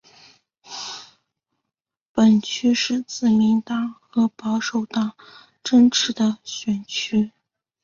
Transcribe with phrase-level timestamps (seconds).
[2.11, 5.15] 本区是自民党和保守党
[5.61, 7.31] 争持的选区。